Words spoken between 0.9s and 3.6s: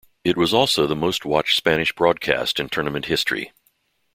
most watched Spanish-language broadcast in tournament history.